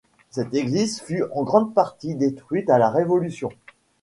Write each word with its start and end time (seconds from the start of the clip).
Cette 0.31 0.55
église 0.55 0.99
fut 0.99 1.23
en 1.35 1.43
grande 1.43 1.75
partie 1.75 2.15
détruite 2.15 2.71
à 2.71 2.79
la 2.79 2.89
Révolution. 2.89 3.49